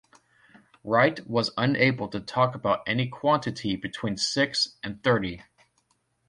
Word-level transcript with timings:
Wright 0.83 1.27
was 1.29 1.51
unable 1.57 2.07
to 2.07 2.19
talk 2.19 2.55
about 2.55 2.81
any 2.87 3.07
quantity 3.07 3.75
between 3.75 4.17
six 4.17 4.75
and 4.83 5.03
thirty. 5.03 5.43